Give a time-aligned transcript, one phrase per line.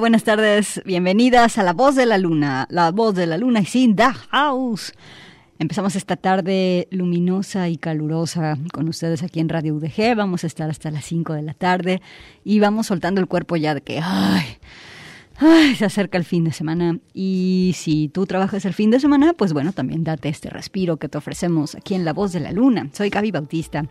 [0.00, 0.80] Buenas tardes.
[0.84, 2.68] Bienvenidas a La Voz de la Luna.
[2.70, 4.92] La Voz de la Luna y sin The House.
[5.58, 10.14] Empezamos esta tarde luminosa y calurosa con ustedes aquí en Radio UDG.
[10.16, 12.00] Vamos a estar hasta las 5 de la tarde
[12.44, 14.46] y vamos soltando el cuerpo ya de que, ay,
[15.76, 19.52] se acerca el fin de semana y si tú trabajas el fin de semana, pues
[19.52, 22.88] bueno, también date este respiro que te ofrecemos aquí en La Voz de la Luna.
[22.92, 23.86] Soy Gaby Bautista.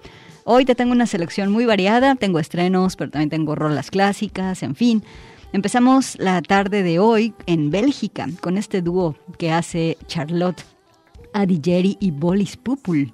[0.46, 4.76] Hoy te tengo una selección muy variada, tengo estrenos, pero también tengo rolas clásicas, en
[4.76, 5.04] fin.
[5.54, 10.64] Empezamos la tarde de hoy en Bélgica con este dúo que hace Charlotte
[11.34, 13.14] Adigeri y Bolis Pupul.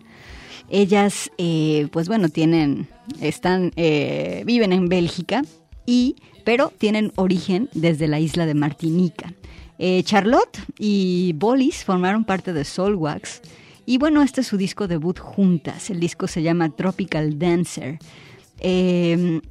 [0.69, 2.87] Ellas, eh, pues bueno, tienen,
[3.21, 5.43] están, eh, viven en Bélgica
[5.85, 9.33] y pero tienen origen desde la isla de Martinica.
[9.77, 13.41] Eh, Charlotte y Bolis formaron parte de Soulwax
[13.85, 15.89] y bueno, este es su disco debut juntas.
[15.89, 17.99] El disco se llama Tropical Dancer.
[18.59, 19.41] Eh,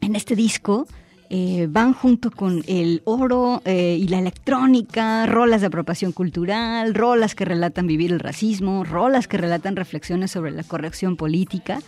[0.00, 0.86] en este disco
[1.30, 7.44] eh, van junto con el oro y la electrónica, rolas de apropiación cultural, rolas que
[7.44, 11.80] relatan vivir el racismo, rolas que relatan reflexiones sobre la corrección política.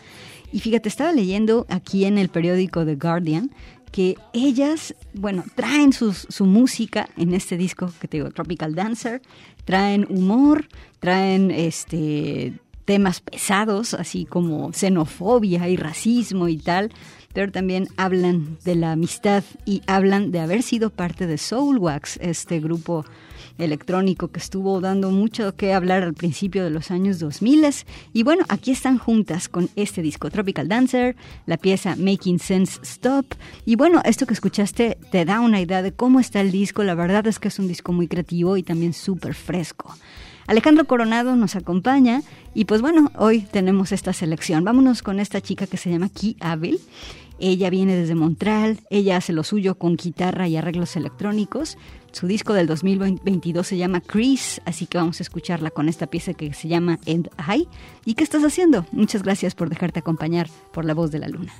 [0.52, 3.50] Y fíjate, estaba leyendo aquí en el periódico The Guardian
[3.90, 9.22] que ellas, bueno, traen su música en este disco que te digo, Tropical Dancer,
[9.64, 10.68] traen humor,
[11.00, 12.54] traen este
[12.84, 16.90] temas pesados, así como xenofobia y racismo y tal,
[17.32, 22.60] pero también hablan de la amistad y hablan de haber sido parte de Soulwax, este
[22.60, 23.04] grupo
[23.58, 27.58] electrónico que estuvo dando mucho que hablar al principio de los años 2000.
[28.12, 31.16] Y bueno, aquí están juntas con este disco Tropical Dancer,
[31.46, 33.34] la pieza Making Sense Stop.
[33.64, 36.84] Y bueno, esto que escuchaste te da una idea de cómo está el disco.
[36.84, 39.94] La verdad es que es un disco muy creativo y también súper fresco.
[40.48, 42.22] Alejandro Coronado nos acompaña
[42.54, 44.64] y pues bueno, hoy tenemos esta selección.
[44.64, 46.80] Vámonos con esta chica que se llama Key Abel.
[47.38, 51.76] Ella viene desde Montreal, ella hace lo suyo con guitarra y arreglos electrónicos.
[52.12, 56.32] Su disco del 2022 se llama Chris, así que vamos a escucharla con esta pieza
[56.32, 57.68] que se llama End High.
[58.06, 58.86] ¿Y qué estás haciendo?
[58.90, 61.52] Muchas gracias por dejarte acompañar por la voz de la luna.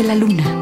[0.00, 0.61] La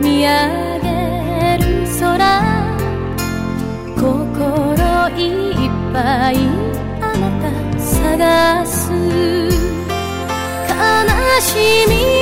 [0.00, 0.28] 見上
[0.80, 0.88] げ
[1.58, 1.64] る
[2.00, 2.10] 空。
[3.96, 4.08] 心
[5.16, 6.34] いっぱい
[7.00, 8.92] あなた探す。
[10.68, 10.76] 悲
[11.40, 11.48] し
[11.88, 12.19] み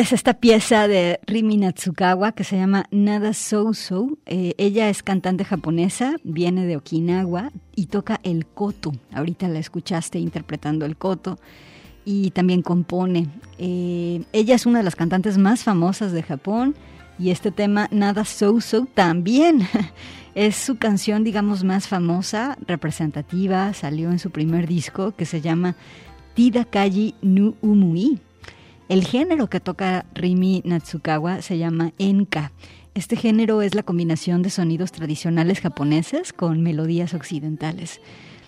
[0.00, 4.16] es esta pieza de Rimi Natsukawa que se llama Nada So So.
[4.24, 8.92] Eh, ella es cantante japonesa, viene de Okinawa y toca el koto.
[9.12, 11.38] Ahorita la escuchaste interpretando el koto
[12.06, 13.28] y también compone.
[13.58, 16.74] Eh, ella es una de las cantantes más famosas de Japón
[17.18, 19.68] y este tema Nada So So también
[20.34, 23.74] es su canción, digamos, más famosa, representativa.
[23.74, 25.76] Salió en su primer disco que se llama
[26.32, 28.18] Tida Kaji Nu Umui
[28.90, 32.50] el género que toca Rimi Natsukawa se llama enka.
[32.92, 38.00] Este género es la combinación de sonidos tradicionales japoneses con melodías occidentales.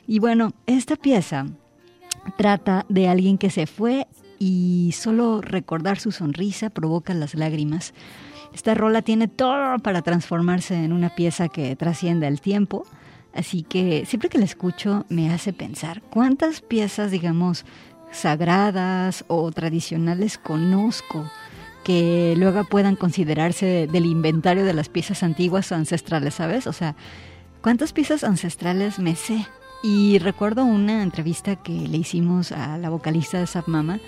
[0.09, 1.47] Y bueno, esta pieza
[2.37, 4.09] trata de alguien que se fue
[4.41, 7.95] y solo recordar su sonrisa provoca las lágrimas.
[8.53, 12.85] Esta rola tiene todo para transformarse en una pieza que trascienda el tiempo.
[13.33, 17.65] Así que siempre que la escucho me hace pensar cuántas piezas, digamos,
[18.13, 21.29] sagradas o tradicionales conozco
[21.83, 26.67] que luego puedan considerarse del inventario de las piezas antiguas o ancestrales, ¿sabes?
[26.67, 26.95] O sea,
[27.61, 29.47] ¿cuántas piezas ancestrales me sé?
[29.83, 33.99] Y recuerdo una entrevista que le hicimos a la vocalista de Sap Mama.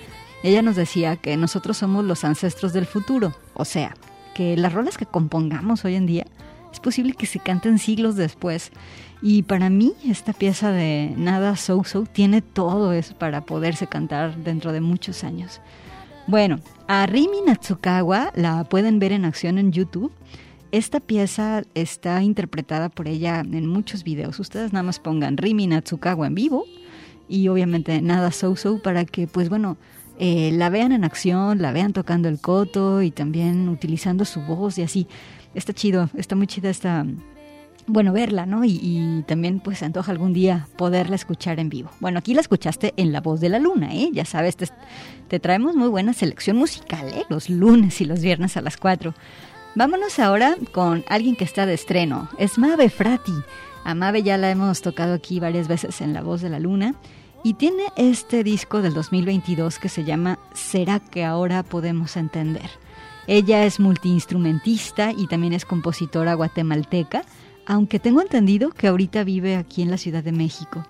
[0.45, 3.35] Ella nos decía que nosotros somos los ancestros del futuro.
[3.55, 3.97] O sea,
[4.35, 6.27] que las rolas que compongamos hoy en día
[6.73, 8.71] es posible que se canten siglos después.
[9.27, 14.37] Y para mí esta pieza de Nada So So tiene todo eso para poderse cantar
[14.37, 15.63] dentro de muchos años.
[16.27, 20.13] Bueno, a Rimi Natsukawa la pueden ver en acción en YouTube.
[20.73, 24.39] Esta pieza está interpretada por ella en muchos videos.
[24.41, 26.67] Ustedes nada más pongan Rimi Natsukawa en vivo
[27.27, 29.79] y obviamente nada so so para que pues bueno
[30.19, 34.77] eh, la vean en acción, la vean tocando el coto y también utilizando su voz
[34.77, 35.07] y así.
[35.55, 37.07] Está chido, está muy chida esta,
[37.87, 38.65] bueno, verla, ¿no?
[38.65, 41.91] Y, también pues se antoja algún día poderla escuchar en vivo.
[42.01, 44.11] Bueno, aquí la escuchaste en La Voz de la Luna, ¿eh?
[44.13, 44.67] Ya sabes, te,
[45.29, 47.25] te traemos muy buena selección musical, ¿eh?
[47.29, 49.15] Los lunes y los viernes a las 4.
[49.75, 52.29] Vámonos ahora con alguien que está de estreno.
[52.39, 53.35] Es Mabe Frati.
[53.85, 56.95] A Mabe ya la hemos tocado aquí varias veces en La Voz de la Luna.
[57.43, 62.71] Y tiene este disco del 2022 que se llama ¿Será que ahora podemos entender?
[63.27, 67.23] Ella es multiinstrumentista y también es compositora guatemalteca,
[67.67, 70.87] aunque tengo entendido que ahorita vive aquí en la Ciudad de México.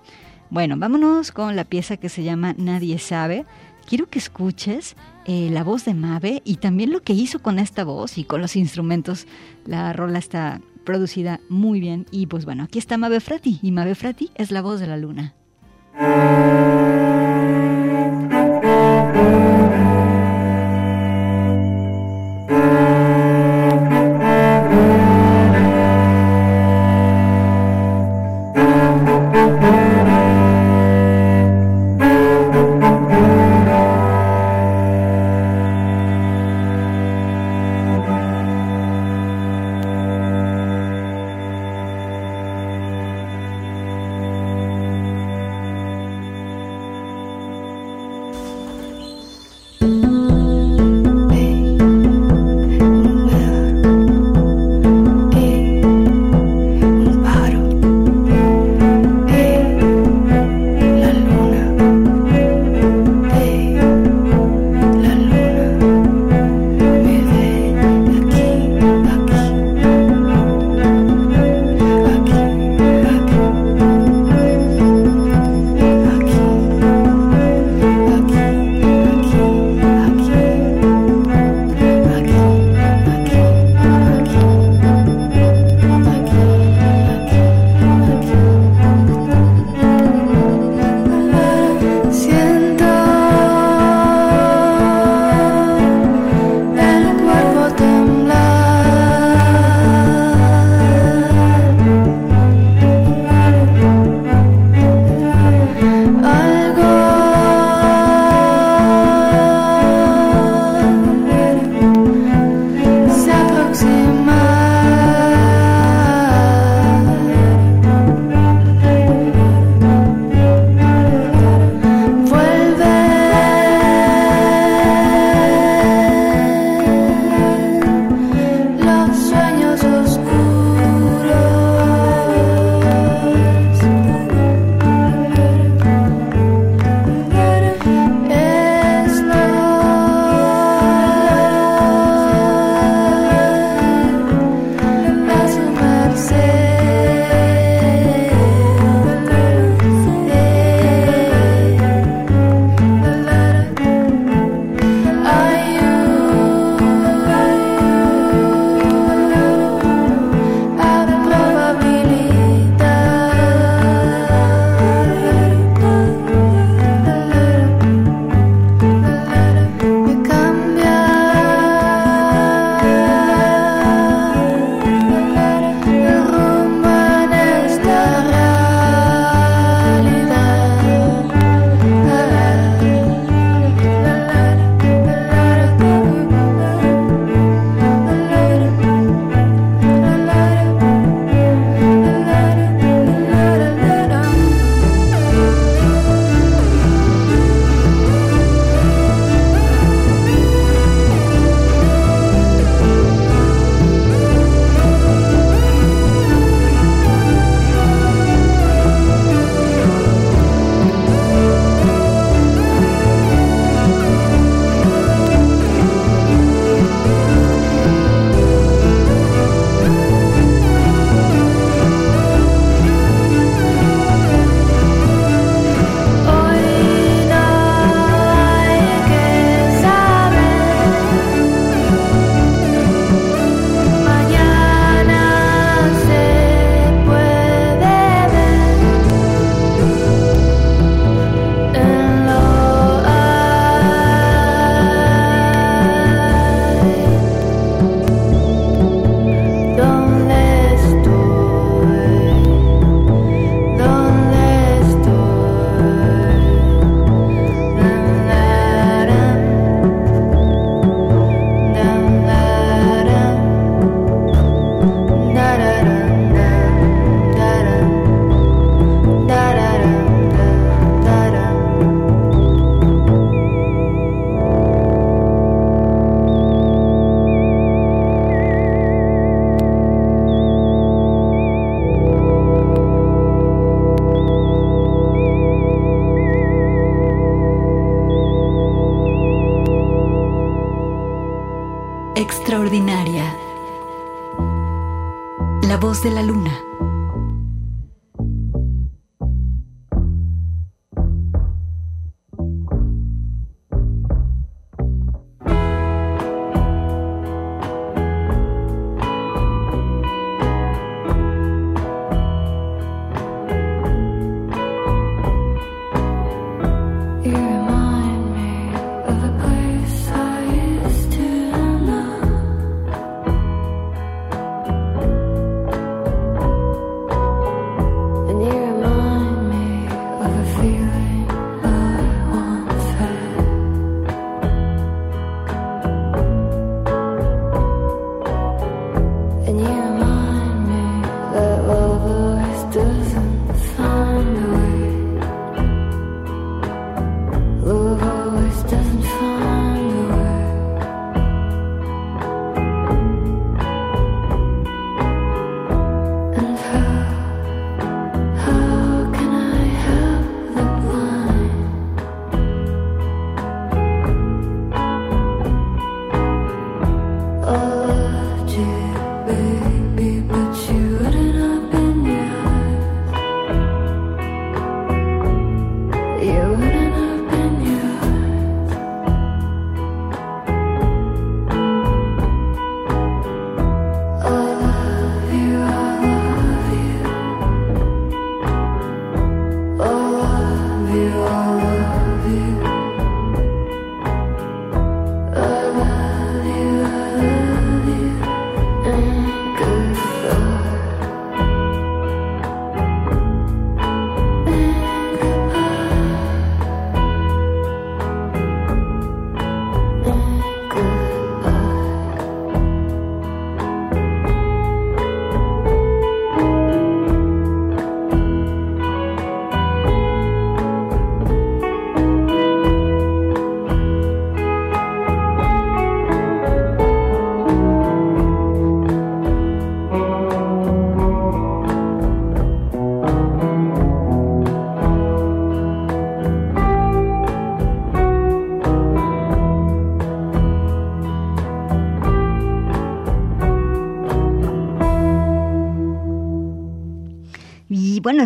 [0.51, 3.45] Bueno, vámonos con la pieza que se llama Nadie sabe.
[3.87, 7.85] Quiero que escuches eh, la voz de Mabe y también lo que hizo con esta
[7.85, 9.27] voz y con los instrumentos.
[9.67, 13.95] La rola está producida muy bien y pues bueno, aquí está Mabe Frati y Mabe
[13.95, 15.35] Frati es la voz de la luna.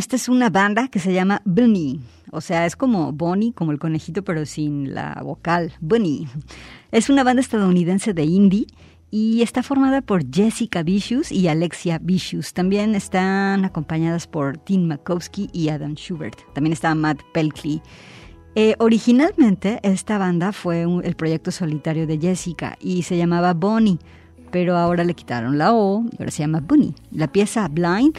[0.09, 2.01] Esta es una banda que se llama Bunny.
[2.31, 5.75] O sea, es como Bonnie, como el conejito, pero sin la vocal.
[5.83, 6.27] Bunny.
[6.92, 8.68] Es una banda estadounidense de indie
[9.11, 12.55] y está formada por Jessica Vicious y Alexia Vicious.
[12.55, 16.38] También están acompañadas por Tim Makowski y Adam Schubert.
[16.55, 17.83] También está Matt Pelkley.
[18.55, 23.99] Eh, originalmente esta banda fue el proyecto solitario de Jessica y se llamaba Bonnie,
[24.51, 26.94] pero ahora le quitaron la O y ahora se llama Bunny.
[27.11, 28.16] La pieza Blind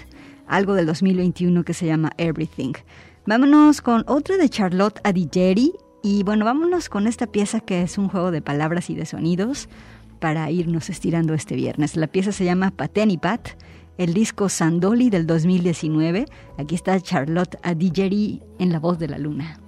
[0.49, 2.73] algo del 2021 que se llama Everything.
[3.25, 8.09] Vámonos con otra de Charlotte Adigeri y bueno, vámonos con esta pieza que es un
[8.09, 9.69] juego de palabras y de sonidos
[10.19, 11.95] para irnos estirando este viernes.
[11.95, 13.49] La pieza se llama Patenipat,
[13.97, 16.25] el disco Sandoli del 2019.
[16.57, 19.59] Aquí está Charlotte Adigeri en la voz de la luna.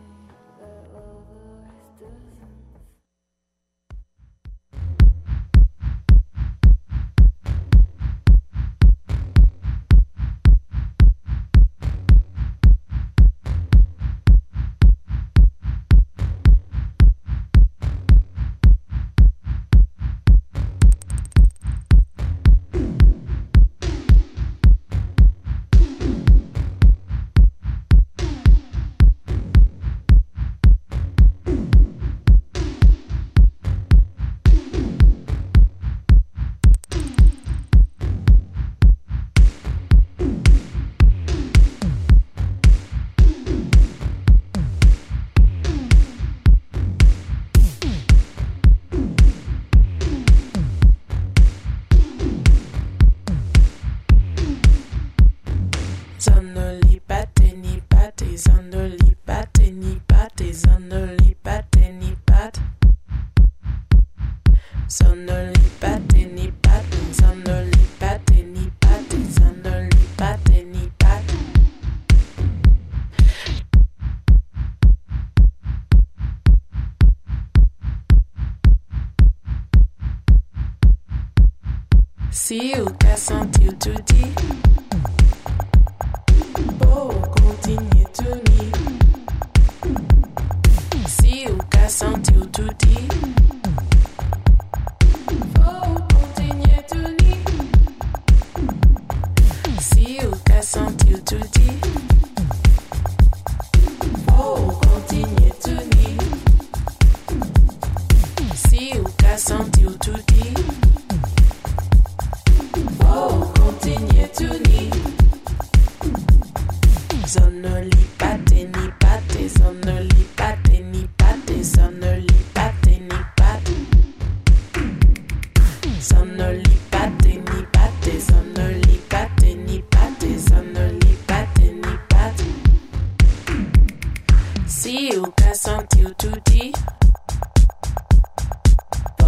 [134.82, 136.74] Si ou ka santi ou touti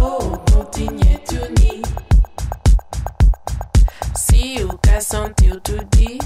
[0.02, 1.82] Oh, continue kontinye touni
[4.16, 6.18] Si ou ka santi ou touti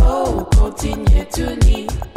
[0.00, 2.15] Oh, continue to touni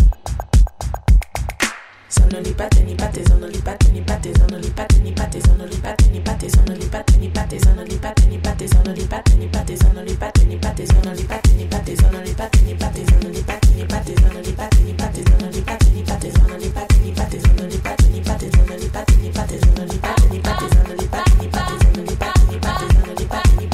[23.30, 23.69] Bye.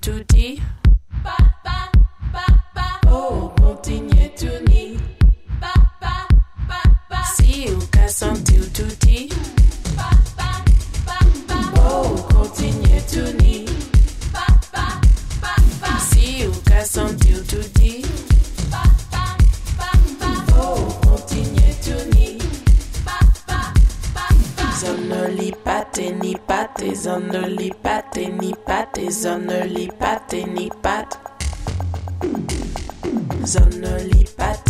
[0.00, 0.62] tout dit.
[1.24, 1.90] Papa,
[2.32, 4.96] papa, oh, continue tout.
[5.60, 6.28] Papa,
[6.68, 8.06] papa, si ou ka
[8.72, 9.28] tout dit.
[9.96, 10.62] Papa,
[11.04, 13.64] papa, oh, continue tout ni.
[14.32, 15.00] Papa,
[15.40, 16.52] papa, si ou
[17.48, 18.06] tout dit.
[20.56, 22.38] Oh, continue tout ni.
[23.04, 23.72] Papa,
[24.14, 24.76] papa,
[26.94, 27.70] zonoli.
[29.08, 31.18] Zonnelipat et nipat.
[33.44, 34.69] Zonnelipat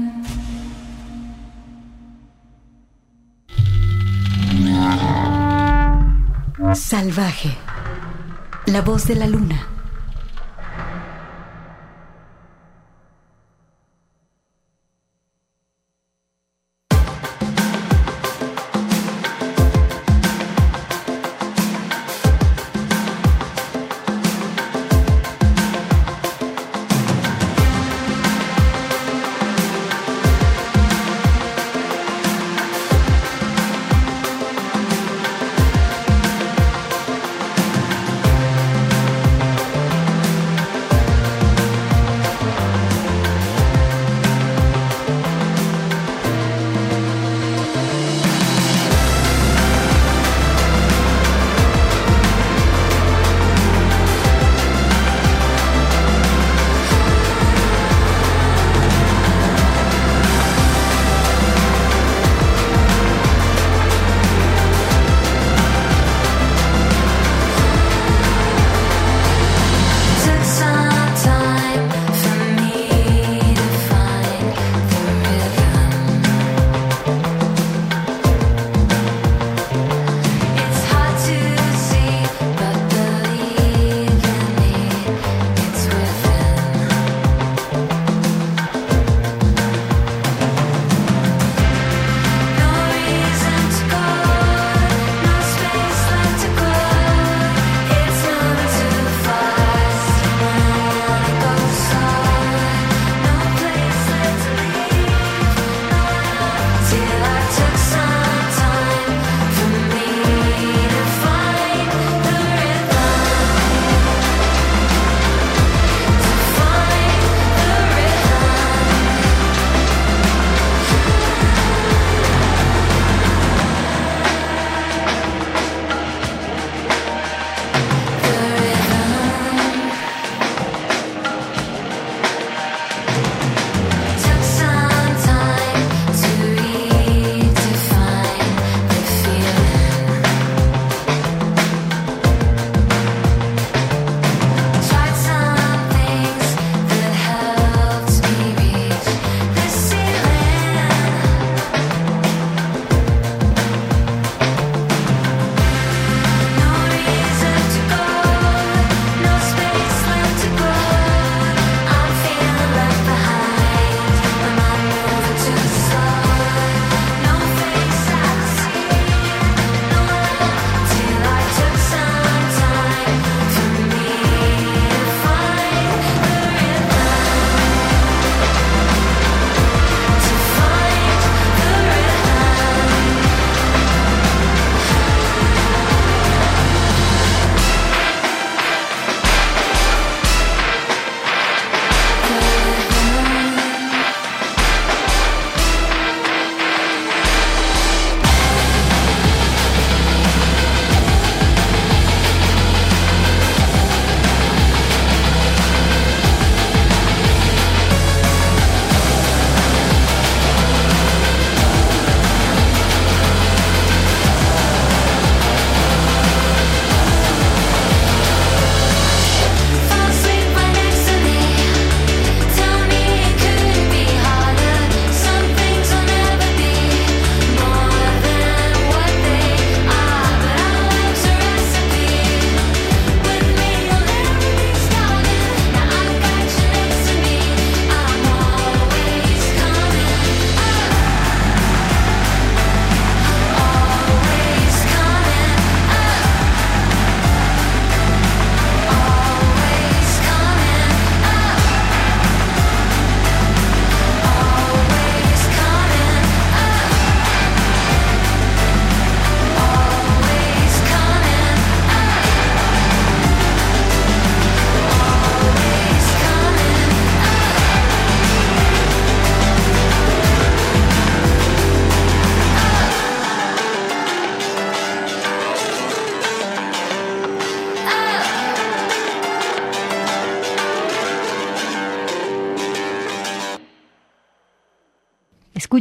[6.75, 7.57] Salvaje.
[8.67, 9.67] La voz de la luna.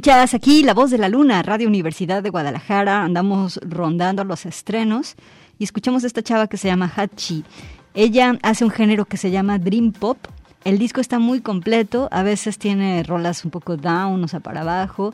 [0.01, 3.03] Escuchas aquí La Voz de la Luna, Radio Universidad de Guadalajara.
[3.03, 5.15] Andamos rondando los estrenos
[5.59, 7.45] y escuchamos a esta chava que se llama Hachi.
[7.93, 10.17] Ella hace un género que se llama Dream Pop.
[10.65, 14.63] El disco está muy completo, a veces tiene rolas un poco down, o sea, para
[14.63, 15.13] abajo.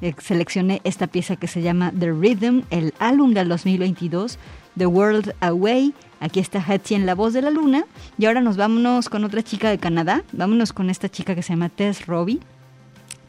[0.00, 4.40] Eh, seleccioné esta pieza que se llama The Rhythm, el álbum del 2022,
[4.76, 5.94] The World Away.
[6.18, 7.84] Aquí está Hachi en La Voz de la Luna.
[8.18, 10.24] Y ahora nos vámonos con otra chica de Canadá.
[10.32, 12.40] Vámonos con esta chica que se llama Tess Robbie.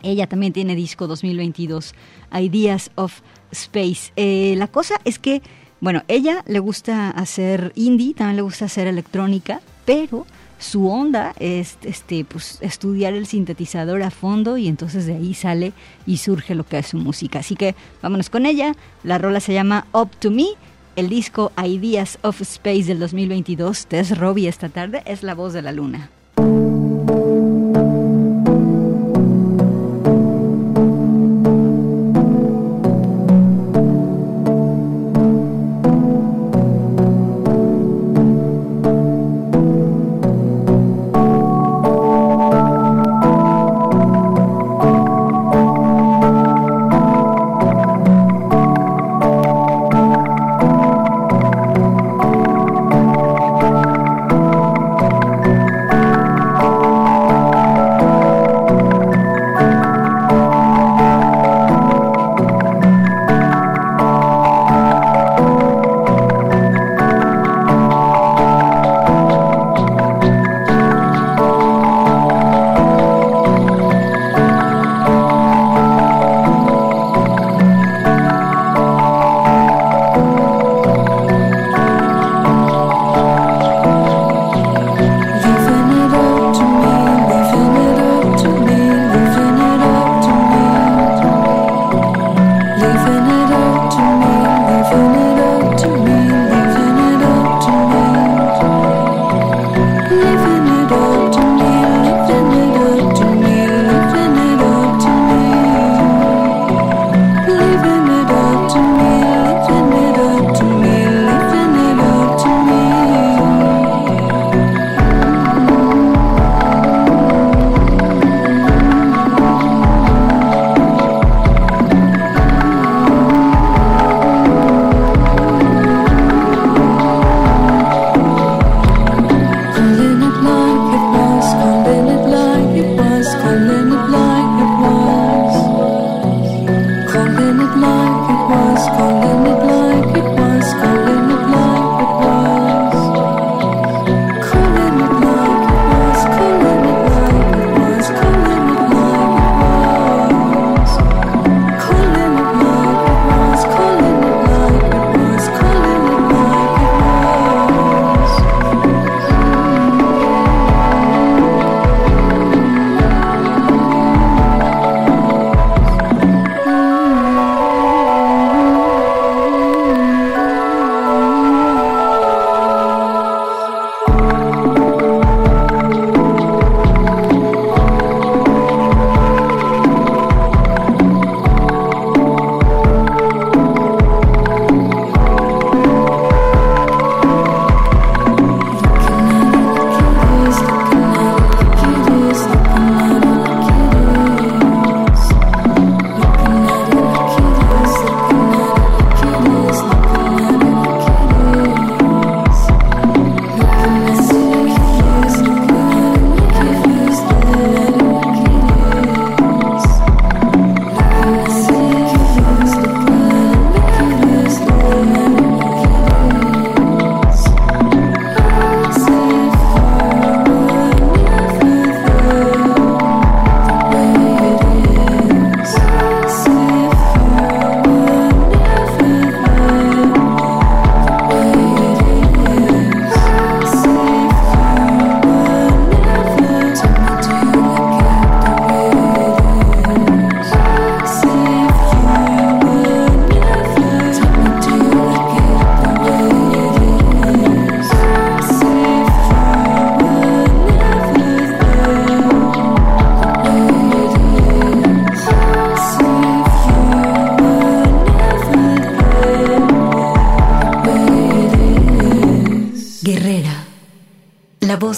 [0.06, 1.96] Ella también tiene disco 2022,
[2.40, 4.14] Ideas of Space.
[4.16, 5.42] Eh, la cosa es que,
[5.82, 10.26] bueno, ella le gusta hacer indie, también le gusta hacer electrónica, pero
[10.60, 15.74] su onda es este, pues, estudiar el sintetizador a fondo y entonces de ahí sale
[16.06, 17.40] y surge lo que es su música.
[17.40, 18.74] Así que vámonos con ella.
[19.04, 20.48] La rola se llama Up to Me.
[20.96, 25.62] El disco Ideas of Space del 2022, Tess Robbie esta tarde, es la voz de
[25.62, 26.10] la luna.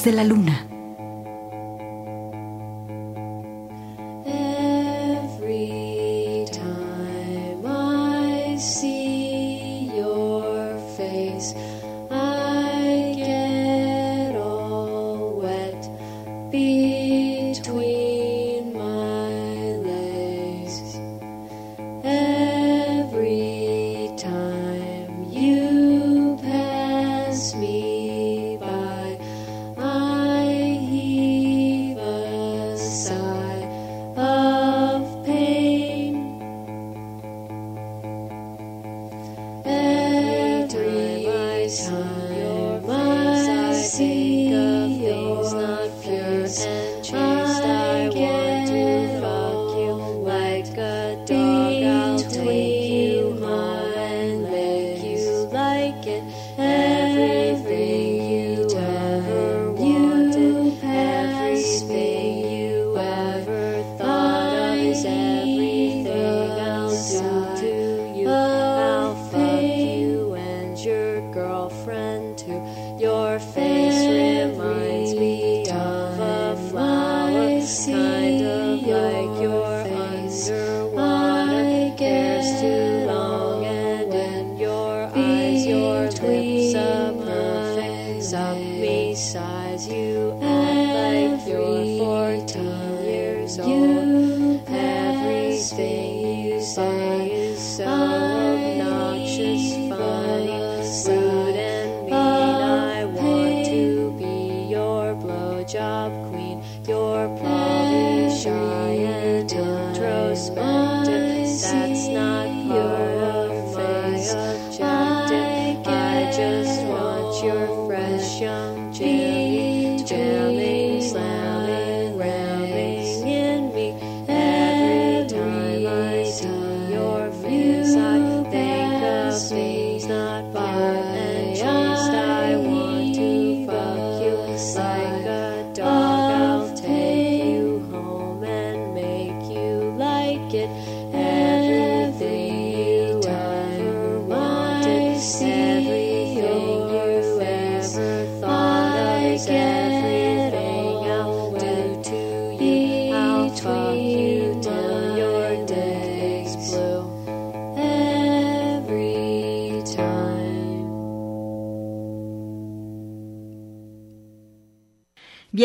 [0.04, 0.77] De la luna.
[92.38, 94.62] 14 years old.
[94.68, 96.07] Everything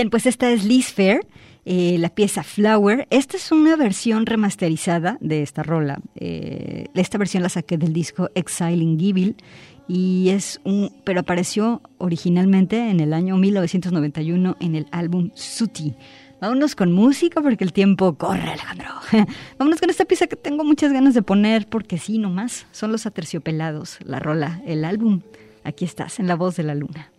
[0.02, 1.20] Bien, pues esta es Liz Fair,
[1.64, 3.06] eh, la pieza Flower.
[3.10, 6.00] Esta es una versión remasterizada de esta rola.
[6.16, 9.36] Eh, esta versión la saqué del disco Exiling Evil
[9.86, 15.94] y es un, pero apareció originalmente en el año 1991 en el álbum Suti.
[16.40, 18.88] Vámonos con música porque el tiempo corre, Alejandro.
[19.56, 23.06] Vámonos con esta pieza que tengo muchas ganas de poner porque sí, nomás son los
[23.06, 25.20] aterciopelados, la rola, el álbum.
[25.62, 27.11] Aquí estás, en la voz de la luna.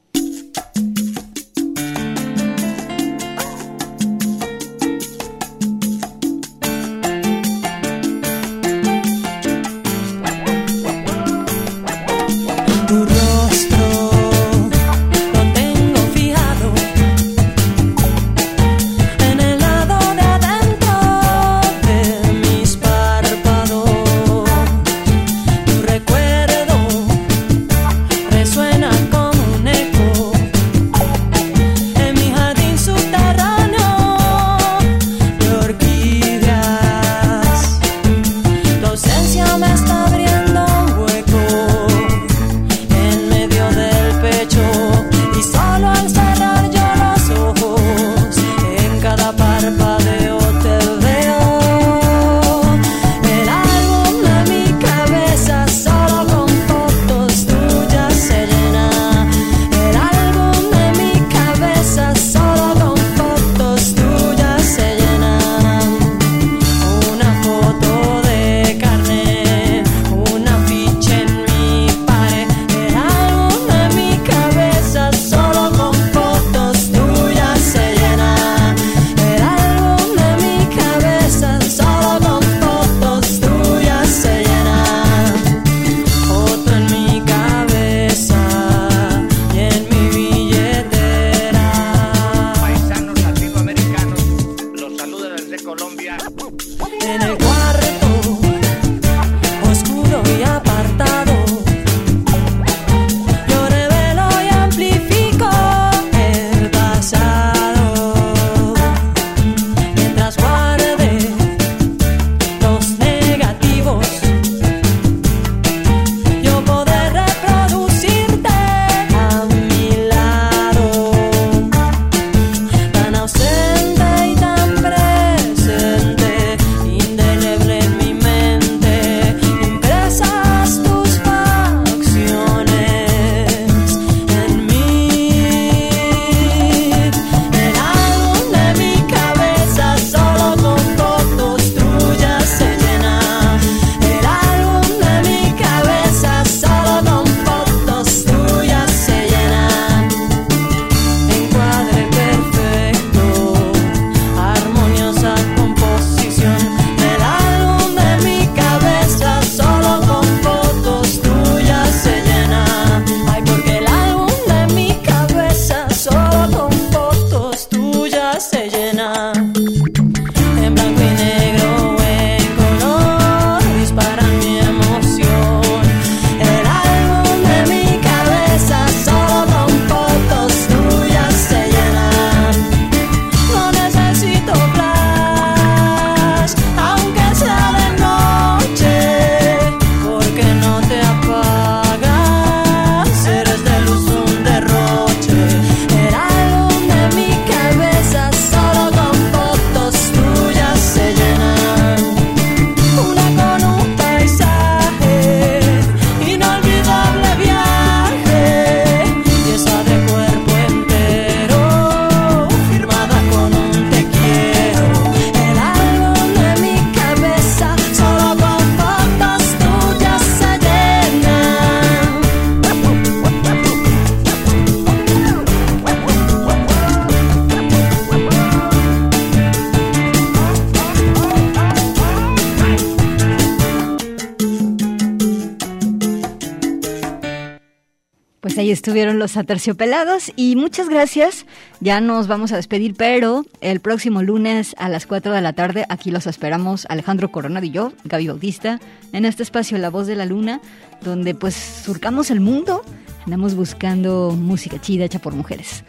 [238.84, 241.46] estuvieron los aterciopelados y muchas gracias.
[241.80, 245.86] Ya nos vamos a despedir, pero el próximo lunes a las 4 de la tarde
[245.88, 248.82] aquí los esperamos Alejandro Coronado y yo, Gaby Bautista,
[249.14, 250.60] en este espacio La Voz de la Luna,
[251.02, 252.84] donde pues surcamos el mundo,
[253.24, 255.86] andamos buscando música chida hecha por mujeres.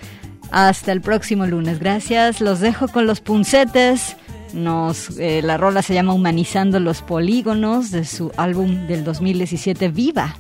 [0.53, 2.41] Hasta el próximo lunes, gracias.
[2.41, 4.17] Los dejo con los puncetes.
[4.53, 10.37] Nos, eh, la rola se llama Humanizando los Polígonos de su álbum del 2017 Viva.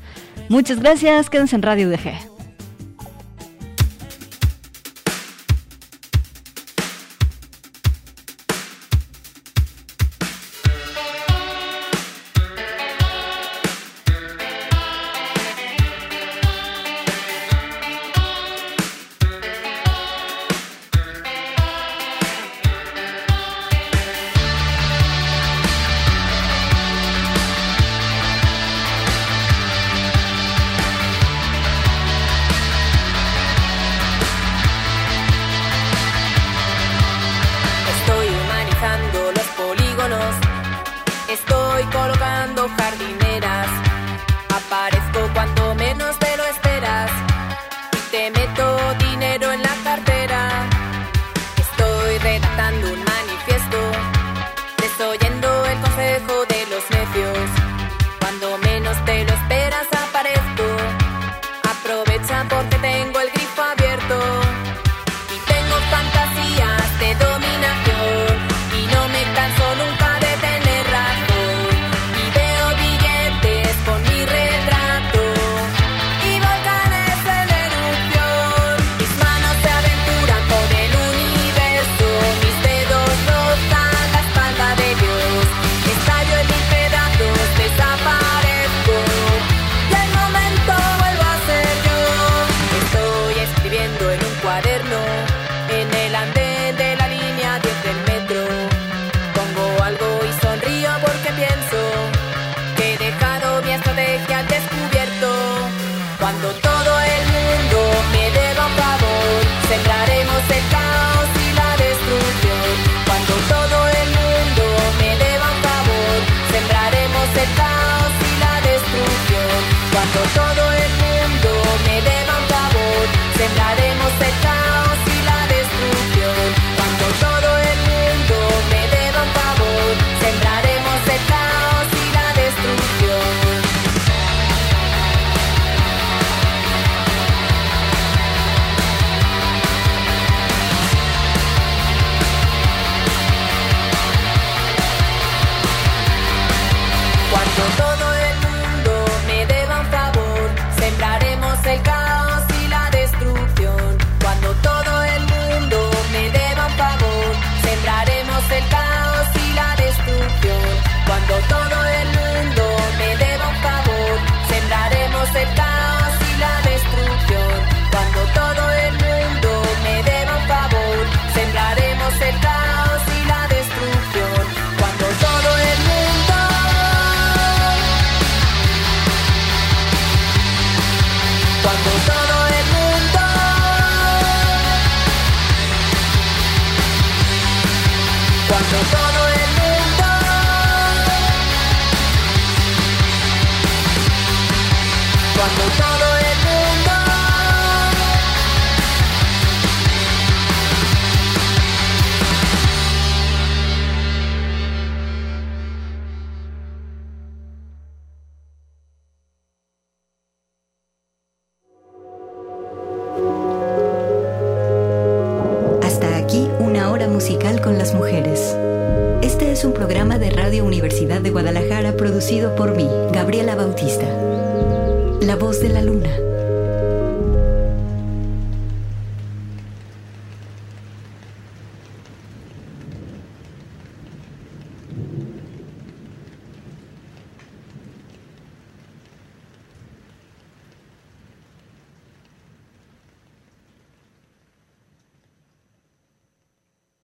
[0.48, 2.34] Muchas gracias, quédense en Radio DG.